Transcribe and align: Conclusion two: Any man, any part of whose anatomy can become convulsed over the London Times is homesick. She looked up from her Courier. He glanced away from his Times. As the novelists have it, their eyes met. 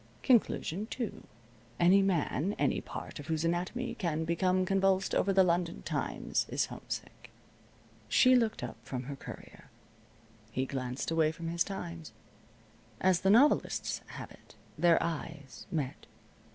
Conclusion 0.23 0.87
two: 0.87 1.27
Any 1.79 2.01
man, 2.01 2.55
any 2.57 2.81
part 2.81 3.19
of 3.19 3.27
whose 3.27 3.45
anatomy 3.45 3.93
can 3.93 4.25
become 4.25 4.65
convulsed 4.65 5.13
over 5.13 5.31
the 5.31 5.43
London 5.43 5.83
Times 5.83 6.47
is 6.49 6.65
homesick. 6.65 7.29
She 8.09 8.35
looked 8.35 8.63
up 8.63 8.77
from 8.81 9.03
her 9.03 9.15
Courier. 9.15 9.69
He 10.51 10.65
glanced 10.65 11.11
away 11.11 11.31
from 11.31 11.49
his 11.49 11.63
Times. 11.63 12.13
As 12.99 13.21
the 13.21 13.29
novelists 13.29 14.01
have 14.07 14.31
it, 14.31 14.55
their 14.75 14.97
eyes 15.03 15.67
met. 15.71 16.07